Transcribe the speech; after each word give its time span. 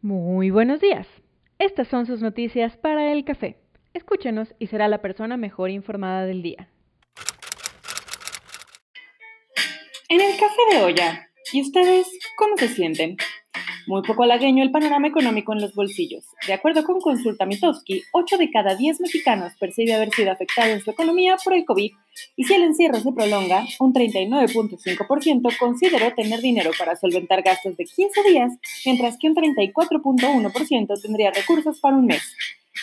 Muy 0.00 0.50
buenos 0.50 0.80
días. 0.80 1.08
Estas 1.58 1.88
son 1.88 2.06
sus 2.06 2.22
noticias 2.22 2.76
para 2.76 3.10
el 3.10 3.24
café. 3.24 3.56
Escúchenos 3.94 4.54
y 4.60 4.68
será 4.68 4.86
la 4.86 5.02
persona 5.02 5.36
mejor 5.36 5.70
informada 5.70 6.24
del 6.24 6.40
día. 6.40 6.68
En 10.08 10.20
el 10.20 10.38
café 10.38 10.62
de 10.70 10.84
olla. 10.84 11.28
¿Y 11.52 11.62
ustedes 11.62 12.06
cómo 12.36 12.56
se 12.56 12.68
sienten? 12.68 13.16
Muy 13.88 14.02
poco 14.02 14.24
halagueño 14.24 14.62
el 14.62 14.70
panorama 14.70 15.08
económico 15.08 15.54
en 15.54 15.62
los 15.62 15.74
bolsillos. 15.74 16.22
De 16.46 16.52
acuerdo 16.52 16.84
con 16.84 17.00
Consulta 17.00 17.46
Mitowski, 17.46 18.02
8 18.12 18.36
de 18.36 18.50
cada 18.50 18.74
10 18.74 19.00
mexicanos 19.00 19.54
percibe 19.58 19.94
haber 19.94 20.10
sido 20.10 20.30
afectado 20.30 20.70
en 20.70 20.82
su 20.82 20.90
economía 20.90 21.36
por 21.42 21.54
el 21.54 21.64
COVID 21.64 21.92
y 22.36 22.44
si 22.44 22.52
el 22.52 22.64
encierro 22.64 23.00
se 23.00 23.12
prolonga, 23.12 23.64
un 23.80 23.94
39.5% 23.94 25.56
consideró 25.56 26.12
tener 26.12 26.40
dinero 26.40 26.70
para 26.78 26.96
solventar 26.96 27.40
gastos 27.40 27.78
de 27.78 27.86
15 27.86 28.22
días, 28.28 28.52
mientras 28.84 29.16
que 29.16 29.28
un 29.28 29.34
34.1% 29.34 31.00
tendría 31.00 31.30
recursos 31.30 31.80
para 31.80 31.96
un 31.96 32.04
mes. 32.04 32.22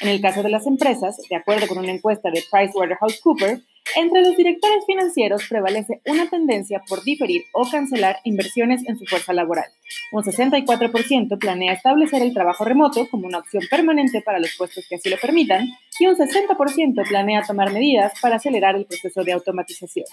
En 0.02 0.09
el 0.09 0.20
caso 0.22 0.42
de 0.42 0.50
las 0.50 0.66
empresas, 0.66 1.17
de 1.30 1.36
acuerdo 1.36 1.67
con 1.67 1.78
una 1.78 1.92
encuesta 1.92 2.31
de 2.31 2.44
PricewaterhouseCoopers, 2.52 3.62
entre 3.95 4.22
los 4.22 4.35
directores 4.35 4.85
financieros 4.85 5.45
prevalece 5.48 6.02
una 6.05 6.30
tendencia 6.30 6.81
por 6.88 7.03
diferir 7.03 7.45
o 7.53 7.70
cancelar 7.70 8.20
inversiones 8.23 8.81
en 8.88 8.98
su 8.98 9.05
fuerza 9.05 9.34
laboral. 9.34 9.66
Un 10.12 10.23
64% 10.23 11.40
planea 11.40 11.73
establecer 11.73 12.22
el 12.22 12.34
trabajo 12.34 12.66
remoto 12.66 13.08
como 13.09 13.27
una 13.27 13.39
opción 13.39 13.63
permanente 13.70 14.22
para 14.22 14.39
los 14.39 14.55
puestos 14.58 14.86
que 14.88 14.95
así 14.95 15.09
lo 15.09 15.17
permitan 15.17 15.67
y 16.00 16.08
un 16.08 16.16
60% 16.16 17.08
planea 17.08 17.44
tomar 17.44 17.72
medidas 17.72 18.13
para 18.22 18.36
acelerar 18.36 18.76
el 18.76 18.86
proceso 18.86 19.23
de 19.23 19.34
automatización. 19.34 20.05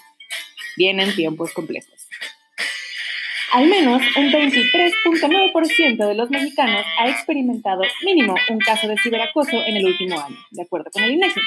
Vienen 0.77 1.13
tiempos 1.15 1.53
complejos. 1.53 2.07
Al 3.53 3.67
menos 3.67 4.01
un 4.15 4.31
23.9% 4.31 6.07
de 6.07 6.15
los 6.15 6.29
mexicanos 6.31 6.83
ha 6.97 7.07
experimentado 7.07 7.83
mínimo 8.03 8.33
un 8.49 8.57
caso 8.57 8.87
de 8.87 8.97
ciberacoso 8.97 9.57
en 9.63 9.77
el 9.77 9.85
último 9.85 10.19
año, 10.19 10.37
de 10.49 10.63
acuerdo 10.63 10.89
con 10.91 11.03
el 11.03 11.11
INEGI. 11.11 11.39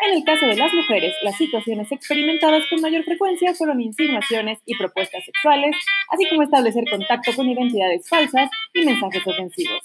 En 0.00 0.14
el 0.14 0.24
caso 0.24 0.46
de 0.46 0.54
las 0.54 0.72
mujeres, 0.72 1.12
las 1.22 1.36
situaciones 1.36 1.90
experimentadas 1.90 2.62
con 2.70 2.80
mayor 2.80 3.02
frecuencia 3.02 3.52
fueron 3.54 3.80
insinuaciones 3.80 4.58
y 4.64 4.76
propuestas 4.76 5.24
sexuales, 5.24 5.74
así 6.10 6.28
como 6.28 6.42
establecer 6.42 6.84
contacto 6.88 7.32
con 7.34 7.48
identidades 7.48 8.08
falsas 8.08 8.48
y 8.74 8.86
mensajes 8.86 9.26
ofensivos. 9.26 9.80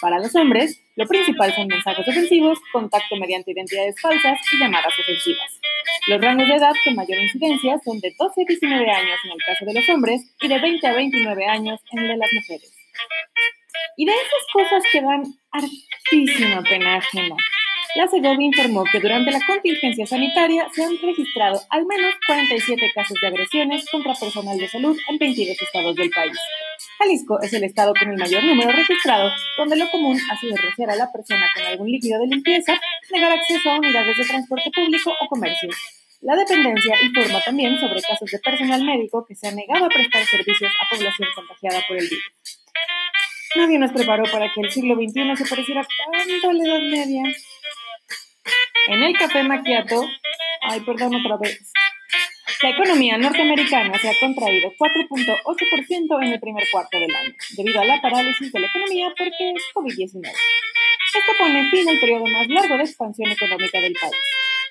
Para 0.00 0.18
los 0.18 0.34
hombres, 0.34 0.82
lo 0.96 1.06
principal 1.06 1.54
son 1.54 1.66
mensajes 1.66 2.08
ofensivos, 2.08 2.58
contacto 2.72 3.16
mediante 3.16 3.50
identidades 3.52 4.00
falsas 4.00 4.38
y 4.50 4.58
llamadas 4.58 4.98
ofensivas. 4.98 5.60
Los 6.06 6.20
rangos 6.22 6.48
de 6.48 6.54
edad 6.54 6.72
con 6.82 6.94
mayor 6.94 7.18
incidencia 7.18 7.78
son 7.84 8.00
de 8.00 8.14
12 8.18 8.40
a 8.40 8.44
19 8.48 8.90
años 8.90 9.18
en 9.24 9.30
el 9.32 9.38
caso 9.44 9.64
de 9.66 9.74
los 9.74 9.88
hombres 9.90 10.34
y 10.40 10.48
de 10.48 10.58
20 10.58 10.86
a 10.86 10.94
29 10.94 11.46
años 11.46 11.80
en 11.92 11.98
el 11.98 12.08
de 12.08 12.16
las 12.16 12.32
mujeres. 12.32 12.74
Y 13.98 14.06
de 14.06 14.12
esas 14.12 14.46
cosas 14.52 14.82
que 14.90 15.02
dan 15.02 15.22
hartísima 15.50 16.62
pena 16.62 16.96
ajena. 16.96 17.36
La 17.96 18.06
Segovia 18.06 18.46
informó 18.46 18.84
que 18.84 19.00
durante 19.00 19.32
la 19.32 19.40
contingencia 19.44 20.06
sanitaria 20.06 20.68
se 20.72 20.84
han 20.84 20.96
registrado 21.02 21.60
al 21.70 21.86
menos 21.86 22.14
47 22.24 22.92
casos 22.94 23.18
de 23.20 23.26
agresiones 23.26 23.84
contra 23.90 24.14
personal 24.14 24.56
de 24.56 24.68
salud 24.68 24.96
en 25.08 25.18
22 25.18 25.60
estados 25.60 25.96
del 25.96 26.10
país. 26.10 26.38
Jalisco 26.98 27.40
es 27.40 27.52
el 27.52 27.64
estado 27.64 27.92
con 27.98 28.10
el 28.10 28.16
mayor 28.16 28.44
número 28.44 28.70
registrado, 28.70 29.32
donde 29.56 29.76
lo 29.76 29.90
común 29.90 30.16
ha 30.30 30.36
sido 30.38 30.56
rociar 30.56 30.90
a 30.90 30.96
la 30.96 31.10
persona 31.10 31.50
con 31.52 31.64
algún 31.64 31.90
líquido 31.90 32.20
de 32.20 32.28
limpieza, 32.28 32.78
negar 33.10 33.32
acceso 33.32 33.70
a 33.70 33.78
unidades 33.78 34.16
de 34.16 34.24
transporte 34.24 34.70
público 34.70 35.12
o 35.20 35.26
comercios. 35.26 35.74
La 36.20 36.36
dependencia 36.36 36.94
informa 37.02 37.40
también 37.40 37.76
sobre 37.80 38.02
casos 38.02 38.30
de 38.30 38.38
personal 38.38 38.84
médico 38.84 39.24
que 39.26 39.34
se 39.34 39.48
ha 39.48 39.52
negado 39.52 39.86
a 39.86 39.88
prestar 39.88 40.24
servicios 40.26 40.72
a 40.80 40.94
población 40.94 41.28
contagiada 41.34 41.82
por 41.88 41.96
el 41.96 42.08
virus. 42.08 42.32
Nadie 43.56 43.78
nos 43.78 43.90
preparó 43.90 44.22
para 44.30 44.52
que 44.52 44.60
el 44.60 44.70
siglo 44.70 44.94
XXI 44.94 45.36
se 45.36 45.48
pareciera 45.48 45.84
tanto 46.12 46.50
a 46.50 46.52
la 46.52 46.62
Edad 46.62 46.82
Media. 46.88 47.22
En 48.88 49.02
el 49.02 49.16
café 49.16 49.42
maquiato, 49.42 50.04
ay, 50.62 50.80
perdón 50.80 51.14
otra 51.14 51.36
vez. 51.36 51.72
La 52.62 52.70
economía 52.70 53.16
norteamericana 53.16 53.98
se 53.98 54.08
ha 54.08 54.18
contraído 54.20 54.72
4.8% 54.78 56.22
en 56.22 56.32
el 56.32 56.40
primer 56.40 56.64
cuarto 56.70 56.98
del 56.98 57.14
año, 57.14 57.32
debido 57.56 57.80
a 57.80 57.84
la 57.84 58.02
parálisis 58.02 58.52
de 58.52 58.60
la 58.60 58.66
economía 58.66 59.12
porque 59.16 59.52
es 59.56 59.64
COVID-19. 59.74 60.26
Esto 60.26 61.32
pone 61.38 61.70
fin 61.70 61.88
al 61.88 61.98
periodo 61.98 62.26
más 62.26 62.48
largo 62.48 62.76
de 62.76 62.84
expansión 62.84 63.30
económica 63.30 63.80
del 63.80 63.94
país. 63.94 64.14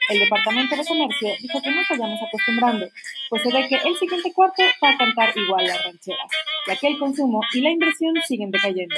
El 0.09 0.19
Departamento 0.19 0.75
de 0.75 0.85
Comercio 0.85 1.29
dijo 1.39 1.61
que 1.61 1.69
nos 1.69 1.87
vayamos 1.87 2.19
acostumbrando, 2.21 2.87
pues 3.29 3.43
se 3.43 3.51
ve 3.51 3.67
que 3.67 3.75
el 3.75 3.95
siguiente 3.95 4.33
cuarto 4.33 4.63
va 4.83 4.89
a 4.89 4.97
cantar 4.97 5.33
igual 5.35 5.65
las 5.65 5.83
rancheras, 5.83 6.31
ya 6.67 6.75
que 6.75 6.87
el 6.87 6.97
consumo 6.97 7.41
y 7.53 7.61
la 7.61 7.69
inversión 7.69 8.15
siguen 8.27 8.49
decayendo. 8.49 8.95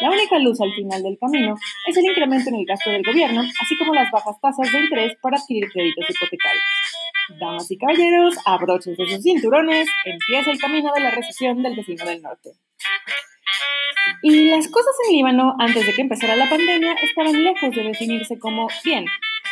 La 0.00 0.10
única 0.10 0.38
luz 0.38 0.60
al 0.60 0.72
final 0.72 1.02
del 1.02 1.18
camino 1.18 1.56
es 1.86 1.96
el 1.96 2.04
incremento 2.04 2.50
en 2.50 2.56
el 2.56 2.64
gasto 2.64 2.90
del 2.90 3.02
gobierno, 3.02 3.40
así 3.40 3.76
como 3.76 3.94
las 3.94 4.10
bajas 4.12 4.40
tasas 4.40 4.70
de 4.72 4.80
interés 4.80 5.16
para 5.20 5.38
adquirir 5.38 5.68
créditos 5.72 6.06
hipotecarios. 6.08 6.64
Damas 7.40 7.70
y 7.70 7.76
caballeros, 7.76 8.36
abróchense 8.44 9.04
sus 9.06 9.22
cinturones, 9.22 9.88
empieza 10.04 10.50
el 10.52 10.58
camino 10.58 10.92
de 10.94 11.00
la 11.00 11.10
recesión 11.10 11.62
del 11.62 11.74
vecino 11.74 12.04
del 12.04 12.22
norte. 12.22 12.50
Y 14.22 14.50
las 14.50 14.68
cosas 14.68 14.94
en 15.06 15.16
Líbano, 15.16 15.54
antes 15.58 15.84
de 15.84 15.92
que 15.92 16.02
empezara 16.02 16.36
la 16.36 16.48
pandemia, 16.48 16.94
estaban 17.02 17.44
lejos 17.44 17.74
de 17.74 17.82
definirse 17.82 18.38
como 18.38 18.68
bien, 18.84 19.04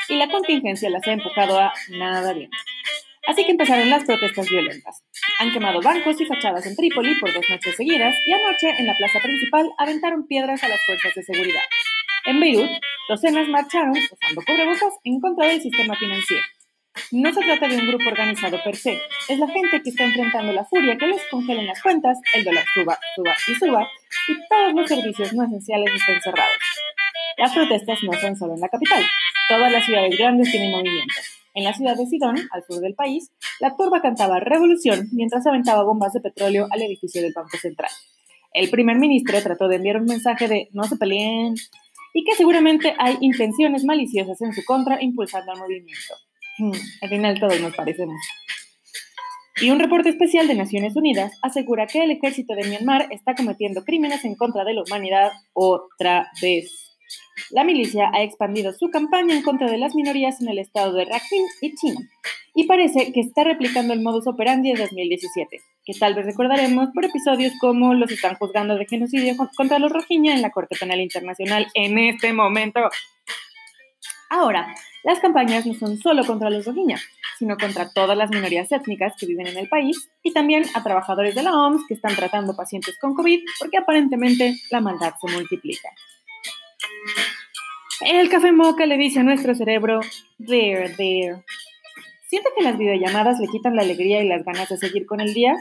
y 0.09 0.15
la 0.15 0.29
contingencia 0.29 0.91
las 0.91 1.07
ha 1.07 1.13
empujado 1.13 1.59
a 1.59 1.73
nada 1.91 2.33
bien. 2.33 2.51
Así 3.27 3.45
que 3.45 3.51
empezaron 3.51 3.91
las 3.91 4.05
protestas 4.05 4.49
violentas. 4.49 5.05
Han 5.39 5.53
quemado 5.53 5.81
bancos 5.83 6.19
y 6.21 6.25
fachadas 6.25 6.65
en 6.67 6.75
Trípoli 6.77 7.15
por 7.21 7.33
dos 7.33 7.45
noches 7.51 7.77
seguidas 7.77 8.15
y 8.27 8.33
anoche 8.33 8.71
en 8.79 8.87
la 8.87 8.95
plaza 8.95 9.21
principal 9.21 9.71
aventaron 9.77 10.27
piedras 10.27 10.65
a 10.65 10.69
las 10.69 10.81
fuerzas 10.87 11.15
de 11.15 11.23
seguridad. 11.23 11.63
En 12.25 12.41
Beirut, 12.41 12.71
docenas 13.09 13.47
marcharon, 13.49 13.91
usando 13.91 14.43
cubrebocas, 14.47 14.95
en 15.05 15.21
contra 15.21 15.47
del 15.47 15.61
sistema 15.61 15.95
financiero. 15.95 16.43
No 17.13 17.33
se 17.33 17.41
trata 17.43 17.69
de 17.69 17.77
un 17.77 17.87
grupo 17.87 18.09
organizado 18.09 18.59
per 18.65 18.75
se, 18.75 18.99
es 19.29 19.39
la 19.39 19.49
gente 19.49 19.83
que 19.83 19.91
está 19.91 20.05
enfrentando 20.05 20.53
la 20.53 20.65
furia 20.65 20.97
que 20.97 21.07
les 21.07 21.23
congelen 21.31 21.67
las 21.67 21.83
cuentas, 21.83 22.19
el 22.33 22.43
dólar 22.43 22.65
suba, 22.73 22.99
suba 23.15 23.37
y 23.47 23.55
suba, 23.55 23.91
y 24.29 24.35
todos 24.49 24.73
los 24.73 24.89
servicios 24.89 25.33
no 25.35 25.45
esenciales 25.45 25.95
están 25.95 26.21
cerrados. 26.23 26.57
Las 27.37 27.53
protestas 27.53 27.99
no 28.03 28.13
son 28.15 28.37
solo 28.37 28.55
en 28.55 28.61
la 28.61 28.69
capital, 28.69 29.05
todas 29.49 29.71
las 29.71 29.85
ciudades 29.85 30.17
grandes 30.17 30.51
tienen 30.51 30.71
movimiento. 30.71 31.15
En 31.57 31.65
la 31.65 31.73
ciudad 31.73 31.97
de 31.97 32.05
Sidón, 32.05 32.37
al 32.53 32.65
sur 32.69 32.81
del 32.81 32.95
país, 32.95 33.33
la 33.61 33.75
turba 33.77 34.03
cantaba 34.03 34.41
revolución 34.41 35.09
mientras 35.13 35.47
aventaba 35.47 35.85
bombas 35.85 36.13
de 36.13 36.21
petróleo 36.21 36.67
al 36.71 36.83
edificio 36.83 37.23
del 37.23 37.33
Banco 37.33 37.57
Central. 37.57 37.91
El 38.53 38.69
primer 38.69 38.99
ministro 38.99 39.41
trató 39.43 39.67
de 39.67 39.77
enviar 39.77 39.97
un 39.97 40.05
mensaje 40.05 40.49
de 40.49 40.69
no 40.73 40.85
se 40.85 40.99
peleen 40.99 41.55
y 42.13 42.25
que 42.25 42.35
seguramente 42.35 42.95
hay 42.99 43.17
intenciones 43.23 43.85
maliciosas 43.85 44.39
en 44.43 44.53
su 44.53 44.63
contra 44.67 45.03
impulsando 45.03 45.51
al 45.51 45.59
movimiento. 45.59 46.15
Hmm, 46.59 46.73
al 47.01 47.09
final 47.09 47.41
todos 47.41 47.59
nos 47.59 47.75
parecemos. 47.75 48.21
Y 49.63 49.71
un 49.71 49.79
reporte 49.79 50.11
especial 50.11 50.49
de 50.49 50.57
Naciones 50.57 50.95
Unidas 50.95 51.33
asegura 51.41 51.87
que 51.87 52.05
el 52.05 52.11
ejército 52.11 52.55
de 52.55 52.69
Myanmar 52.69 53.09
está 53.13 53.35
cometiendo 53.35 53.83
crímenes 53.83 54.27
en 54.27 54.35
contra 54.35 54.63
de 54.65 54.75
la 54.75 54.83
humanidad 54.83 55.33
otra 55.55 56.31
vez. 56.43 56.86
La 57.51 57.65
milicia 57.65 58.11
ha 58.13 58.23
expandido 58.23 58.73
su 58.73 58.91
campaña 58.91 59.35
en 59.35 59.43
contra 59.43 59.71
de 59.71 59.79
las 59.79 59.95
minorías 59.95 60.41
en 60.41 60.49
el 60.49 60.59
estado 60.59 60.93
de 60.93 61.05
Rakhine 61.05 61.47
y 61.61 61.75
China, 61.75 62.01
y 62.55 62.65
parece 62.65 63.13
que 63.13 63.21
está 63.21 63.45
replicando 63.45 63.93
el 63.93 64.03
modus 64.03 64.27
operandi 64.27 64.73
de 64.73 64.81
2017, 64.81 65.61
que 65.85 65.93
tal 65.95 66.15
vez 66.15 66.25
recordaremos 66.25 66.89
por 66.95 67.05
episodios 67.05 67.53
como 67.61 67.95
los 67.95 68.11
están 68.11 68.35
juzgando 68.37 68.77
de 68.77 68.87
genocidio 68.87 69.35
contra 69.57 69.79
los 69.79 69.93
Rohingya 69.93 70.35
en 70.35 70.43
la 70.43 70.51
Corte 70.51 70.77
Penal 70.79 71.01
Internacional 71.01 71.67
en 71.75 71.99
este 71.99 72.33
momento. 72.33 72.81
Ahora, 74.31 74.75
las 75.05 75.21
campañas 75.21 75.67
no 75.67 75.75
son 75.75 75.99
solo 75.99 76.25
contra 76.25 76.51
los 76.51 76.67
Rohingya, 76.67 76.99
sino 77.39 77.57
contra 77.57 77.93
todas 77.93 78.17
las 78.17 78.31
minorías 78.31 78.73
étnicas 78.73 79.13
que 79.19 79.27
viven 79.27 79.47
en 79.47 79.59
el 79.59 79.69
país 79.69 80.09
y 80.23 80.33
también 80.33 80.65
a 80.75 80.83
trabajadores 80.83 81.35
de 81.35 81.43
la 81.43 81.53
OMS 81.53 81.87
que 81.87 81.95
están 81.95 82.17
tratando 82.17 82.57
pacientes 82.57 82.99
con 82.99 83.15
COVID 83.15 83.41
porque 83.61 83.77
aparentemente 83.77 84.57
la 84.71 84.81
maldad 84.81 85.15
se 85.21 85.31
multiplica. 85.31 85.91
El 88.01 88.29
café 88.29 88.53
moca 88.53 88.87
le 88.87 88.97
dice 88.97 89.21
a 89.21 89.23
nuestro 89.23 89.55
cerebro, 89.55 90.01
there, 90.45 90.91
there. 90.97 91.43
¿Siente 92.29 92.51
que 92.57 92.63
las 92.63 92.77
videollamadas 92.77 93.41
le 93.41 93.49
quitan 93.49 93.77
la 93.77 93.83
alegría 93.83 94.23
y 94.23 94.29
las 94.29 94.45
ganas 94.45 94.69
de 94.69 94.77
seguir 94.77 95.07
con 95.07 95.21
el 95.21 95.33
día? 95.33 95.57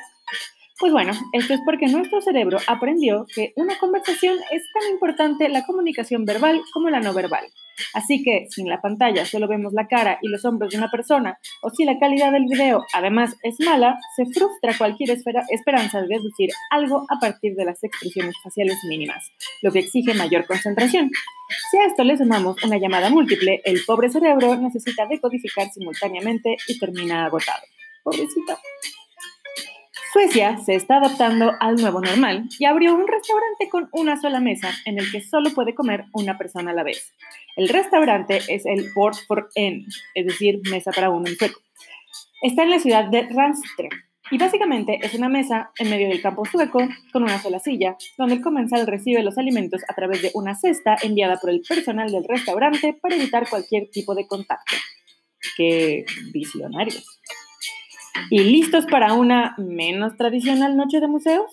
Pues 0.78 0.92
bueno, 0.92 1.14
esto 1.32 1.54
es 1.54 1.62
porque 1.64 1.88
nuestro 1.88 2.20
cerebro 2.20 2.58
aprendió 2.68 3.26
que 3.34 3.54
una 3.56 3.78
conversación 3.78 4.38
es 4.52 4.62
tan 4.74 4.92
importante 4.92 5.48
la 5.48 5.66
comunicación 5.66 6.26
verbal 6.26 6.62
como 6.74 6.90
la 6.90 7.00
no 7.00 7.14
verbal. 7.14 7.46
Así 7.94 8.22
que 8.24 8.48
si 8.50 8.62
en 8.62 8.68
la 8.68 8.82
pantalla 8.82 9.26
solo 9.26 9.48
vemos 9.48 9.72
la 9.72 9.88
cara 9.88 10.20
y 10.22 10.28
los 10.28 10.44
hombros 10.44 10.72
de 10.72 10.78
una 10.78 10.92
persona, 10.92 11.40
o 11.62 11.70
si 11.70 11.86
la 11.86 11.98
calidad 11.98 12.34
del 12.34 12.44
video 12.50 12.84
además 12.94 13.38
es 13.44 13.56
mala, 13.66 13.98
se 14.18 14.26
frustra 14.26 14.78
cualquier 14.78 15.12
esperanza 15.12 16.02
de 16.02 16.08
deducir 16.08 16.50
algo 16.70 17.06
a 17.10 17.20
partir 17.22 17.56
de 17.56 17.64
las 17.64 17.82
expresiones 17.82 18.36
faciales 18.44 18.78
mínimas, 18.90 19.32
lo 19.62 19.72
que 19.72 19.80
exige 19.80 20.14
mayor 20.14 20.46
concentración. 20.46 21.10
Si 21.72 21.78
a 21.78 21.86
esto 21.86 22.04
le 22.04 22.18
sumamos 22.18 22.62
una 22.66 22.78
llamada 22.78 23.10
múltiple, 23.10 23.62
el 23.64 23.80
pobre 23.86 24.10
cerebro 24.10 24.58
necesita 24.58 25.06
decodificar 25.06 25.70
simultáneamente 25.72 26.58
y 26.68 26.78
termina 26.78 27.26
agotado. 27.26 27.62
Pobrecita. 28.04 28.60
Suecia 30.16 30.58
se 30.60 30.76
está 30.76 30.96
adaptando 30.96 31.52
al 31.60 31.76
nuevo 31.76 32.00
normal 32.00 32.48
y 32.58 32.64
abrió 32.64 32.96
un 32.96 33.06
restaurante 33.06 33.68
con 33.70 33.90
una 33.92 34.16
sola 34.16 34.40
mesa 34.40 34.72
en 34.86 34.98
el 34.98 35.12
que 35.12 35.20
solo 35.20 35.50
puede 35.50 35.76
comer 35.76 36.06
una 36.14 36.38
persona 36.38 36.72
a 36.72 36.74
la 36.74 36.84
vez. 36.84 37.14
El 37.58 37.68
restaurante 37.68 38.40
es 38.48 38.66
el 38.66 38.94
Bord 38.96 39.18
for 39.28 39.50
En, 39.56 39.86
es 40.14 40.26
decir, 40.26 40.62
mesa 40.72 40.94
para 40.94 41.10
uno 41.10 41.28
en 41.28 41.36
sueco. 41.36 41.60
Está 42.42 42.64
en 42.64 42.70
la 42.70 42.80
ciudad 42.80 43.10
de 43.10 43.28
Randström 43.28 43.90
y 44.32 44.38
básicamente 44.38 45.00
es 45.02 45.14
una 45.16 45.28
mesa 45.28 45.72
en 45.78 45.90
medio 45.90 46.08
del 46.08 46.22
campo 46.22 46.46
sueco 46.46 46.80
con 47.12 47.24
una 47.24 47.42
sola 47.42 47.60
silla, 47.60 47.98
donde 48.18 48.36
el 48.36 48.42
comensal 48.42 48.88
recibe 48.88 49.22
los 49.22 49.38
alimentos 49.38 49.82
a 49.90 49.96
través 49.96 50.22
de 50.22 50.32
una 50.34 50.56
cesta 50.56 50.96
enviada 51.02 51.36
por 51.42 51.50
el 51.50 51.60
personal 51.60 52.10
del 52.10 52.24
restaurante 52.24 52.98
para 53.02 53.16
evitar 53.16 53.50
cualquier 53.50 53.90
tipo 53.90 54.16
de 54.16 54.26
contacto. 54.28 54.78
¡Qué 55.58 56.06
visionarios! 56.32 57.06
¿Y 58.30 58.40
listos 58.40 58.86
para 58.86 59.14
una 59.14 59.56
menos 59.58 60.16
tradicional 60.18 60.78
noche 60.78 61.00
de 61.00 61.08
museos? 61.08 61.52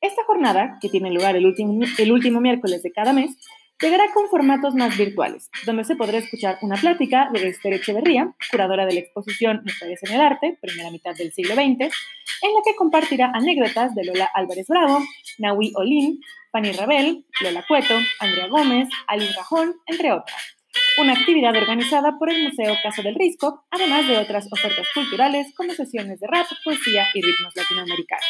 Esta 0.00 0.24
jornada, 0.24 0.78
que 0.80 0.88
tiene 0.88 1.10
lugar 1.10 1.36
el 1.36 1.46
último, 1.46 1.82
el 1.98 2.12
último 2.12 2.40
miércoles 2.40 2.82
de 2.82 2.92
cada 2.92 3.12
mes, 3.12 3.36
llegará 3.80 4.04
con 4.12 4.28
formatos 4.28 4.74
más 4.74 4.96
virtuales, 4.96 5.50
donde 5.66 5.84
se 5.84 5.96
podrá 5.96 6.18
escuchar 6.18 6.58
una 6.62 6.76
plática 6.76 7.28
de 7.32 7.48
Esther 7.48 7.74
Echeverría, 7.74 8.34
curadora 8.50 8.86
de 8.86 8.94
la 8.94 9.00
exposición 9.00 9.62
Mujeres 9.64 10.00
en 10.02 10.12
el 10.14 10.20
Arte, 10.20 10.58
primera 10.60 10.90
mitad 10.90 11.14
del 11.14 11.32
siglo 11.32 11.54
XX, 11.54 11.62
en 11.62 11.78
la 11.78 12.62
que 12.64 12.76
compartirá 12.76 13.30
anécdotas 13.34 13.94
de 13.94 14.04
Lola 14.04 14.30
Álvarez 14.34 14.66
Bravo, 14.68 15.00
Nahui 15.38 15.72
Olin, 15.74 16.20
Fanny 16.52 16.72
Rabel, 16.72 17.24
Lola 17.40 17.64
Cueto, 17.66 17.94
Andrea 18.20 18.48
Gómez, 18.48 18.88
Alice 19.06 19.34
Rajón, 19.36 19.74
entre 19.86 20.12
otras 20.12 20.53
una 20.98 21.12
actividad 21.12 21.56
organizada 21.56 22.18
por 22.18 22.30
el 22.30 22.44
Museo 22.44 22.74
Caso 22.82 23.02
del 23.02 23.14
Risco, 23.14 23.64
además 23.70 24.06
de 24.06 24.18
otras 24.18 24.46
ofertas 24.52 24.86
culturales 24.94 25.52
como 25.56 25.72
sesiones 25.72 26.20
de 26.20 26.26
rap, 26.26 26.46
poesía 26.64 27.06
y 27.14 27.22
ritmos 27.22 27.54
latinoamericanos. 27.56 28.24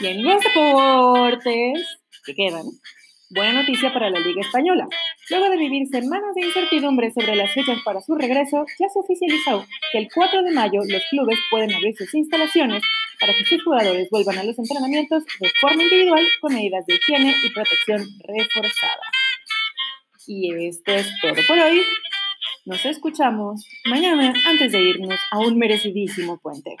Y 0.00 0.06
en 0.06 0.24
los 0.24 0.42
deportes, 0.42 1.98
que 2.24 2.34
quedan, 2.34 2.64
buena 3.30 3.52
noticia 3.52 3.92
para 3.92 4.10
la 4.10 4.20
Liga 4.20 4.40
Española. 4.40 4.86
Luego 5.30 5.48
de 5.50 5.56
vivir 5.56 5.86
semanas 5.88 6.34
de 6.34 6.46
incertidumbre 6.46 7.10
sobre 7.12 7.36
las 7.36 7.52
fechas 7.52 7.78
para 7.84 8.00
su 8.00 8.14
regreso, 8.14 8.64
ya 8.78 8.88
se 8.88 8.98
oficializó 8.98 9.64
que 9.92 9.98
el 9.98 10.08
4 10.12 10.42
de 10.42 10.50
mayo 10.50 10.80
los 10.86 11.02
clubes 11.10 11.38
pueden 11.50 11.72
abrir 11.74 11.96
sus 11.96 12.12
instalaciones 12.14 12.82
para 13.20 13.34
que 13.34 13.44
sus 13.44 13.62
jugadores 13.62 14.08
vuelvan 14.10 14.38
a 14.38 14.44
los 14.44 14.58
entrenamientos 14.58 15.24
de 15.40 15.50
forma 15.60 15.82
individual 15.82 16.26
con 16.40 16.54
medidas 16.54 16.84
de 16.86 16.94
higiene 16.94 17.34
y 17.42 17.50
protección 17.50 18.06
reforzadas. 18.20 19.03
Y 20.26 20.66
esto 20.66 20.92
es 20.92 21.08
todo 21.20 21.34
por 21.46 21.58
hoy. 21.58 21.82
Nos 22.64 22.84
escuchamos 22.86 23.66
mañana 23.84 24.32
antes 24.46 24.72
de 24.72 24.80
irnos 24.80 25.20
a 25.30 25.38
un 25.38 25.58
merecidísimo 25.58 26.38
puente. 26.38 26.76